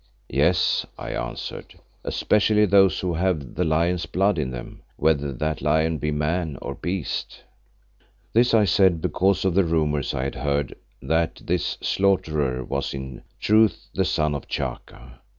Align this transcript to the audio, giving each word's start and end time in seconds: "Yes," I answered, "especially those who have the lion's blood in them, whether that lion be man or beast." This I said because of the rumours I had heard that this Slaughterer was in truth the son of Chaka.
"Yes," 0.31 0.83
I 0.97 1.11
answered, 1.11 1.75
"especially 2.03 2.65
those 2.65 3.01
who 3.01 3.13
have 3.13 3.53
the 3.53 3.63
lion's 3.63 4.07
blood 4.07 4.39
in 4.39 4.49
them, 4.49 4.81
whether 4.97 5.31
that 5.31 5.61
lion 5.61 5.99
be 5.99 6.09
man 6.09 6.57
or 6.59 6.73
beast." 6.73 7.43
This 8.33 8.55
I 8.55 8.65
said 8.65 8.99
because 8.99 9.45
of 9.45 9.53
the 9.53 9.63
rumours 9.63 10.15
I 10.15 10.23
had 10.23 10.33
heard 10.33 10.73
that 11.03 11.43
this 11.45 11.77
Slaughterer 11.81 12.63
was 12.63 12.95
in 12.95 13.21
truth 13.39 13.89
the 13.93 14.03
son 14.03 14.33
of 14.33 14.47
Chaka. 14.47 15.21